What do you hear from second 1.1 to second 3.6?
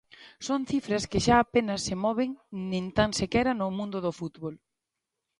que xa apenas se moven nin tan sequera